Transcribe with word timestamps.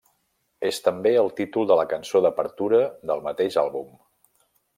És 0.69 0.77
també 0.87 1.11
el 1.23 1.29
títol 1.39 1.67
de 1.73 1.77
la 1.81 1.85
cançó 1.91 2.23
d'apertura 2.27 2.81
del 3.13 3.23
mateix 3.29 3.61
àlbum. 3.65 3.95